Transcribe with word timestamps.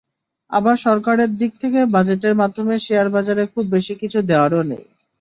আবার 0.51 0.75
সরকারের 0.79 1.29
দিক 1.37 1.51
থেকে 1.61 1.79
বাজেটের 1.93 2.33
মাধ্যমে 2.35 2.75
শেয়ারবাজারে 2.79 3.43
খুব 3.53 3.65
বেশি 3.75 3.93
কিছু 4.01 4.19
দেওয়ারও 4.29 4.61
নেই। 4.63 4.83